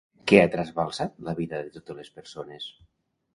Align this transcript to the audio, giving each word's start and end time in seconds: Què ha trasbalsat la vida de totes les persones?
Què 0.29 0.37
ha 0.43 0.47
trasbalsat 0.53 1.21
la 1.27 1.35
vida 1.41 1.59
de 1.67 1.75
totes 1.77 2.01
les 2.01 2.11
persones? 2.17 2.67